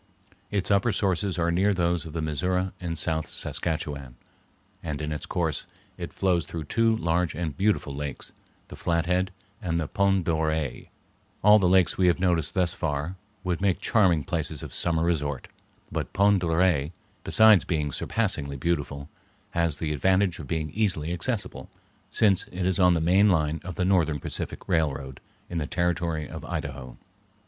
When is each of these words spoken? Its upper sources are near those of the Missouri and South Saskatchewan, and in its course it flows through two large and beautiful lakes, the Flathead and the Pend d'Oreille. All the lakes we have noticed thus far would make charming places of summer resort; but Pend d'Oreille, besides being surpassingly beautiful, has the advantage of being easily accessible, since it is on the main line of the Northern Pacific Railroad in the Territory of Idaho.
Its 0.49 0.71
upper 0.71 0.91
sources 0.91 1.37
are 1.37 1.51
near 1.51 1.75
those 1.75 2.05
of 2.07 2.13
the 2.13 2.23
Missouri 2.23 2.71
and 2.79 2.97
South 2.97 3.29
Saskatchewan, 3.29 4.15
and 4.81 4.99
in 4.99 5.11
its 5.11 5.27
course 5.27 5.67
it 5.95 6.11
flows 6.11 6.47
through 6.47 6.63
two 6.63 6.97
large 6.97 7.35
and 7.35 7.55
beautiful 7.55 7.93
lakes, 7.95 8.31
the 8.69 8.75
Flathead 8.75 9.29
and 9.61 9.79
the 9.79 9.87
Pend 9.87 10.25
d'Oreille. 10.25 10.87
All 11.43 11.59
the 11.59 11.69
lakes 11.69 11.99
we 11.99 12.07
have 12.07 12.19
noticed 12.19 12.55
thus 12.55 12.73
far 12.73 13.15
would 13.43 13.61
make 13.61 13.79
charming 13.79 14.23
places 14.23 14.63
of 14.63 14.73
summer 14.73 15.03
resort; 15.03 15.47
but 15.91 16.13
Pend 16.13 16.39
d'Oreille, 16.39 16.89
besides 17.23 17.63
being 17.63 17.91
surpassingly 17.91 18.57
beautiful, 18.57 19.07
has 19.51 19.77
the 19.77 19.93
advantage 19.93 20.39
of 20.39 20.47
being 20.47 20.71
easily 20.71 21.13
accessible, 21.13 21.69
since 22.09 22.47
it 22.47 22.65
is 22.65 22.79
on 22.79 22.95
the 22.95 23.01
main 23.01 23.29
line 23.29 23.61
of 23.63 23.75
the 23.75 23.85
Northern 23.85 24.19
Pacific 24.19 24.67
Railroad 24.67 25.19
in 25.47 25.59
the 25.59 25.67
Territory 25.67 26.27
of 26.27 26.43
Idaho. 26.45 26.97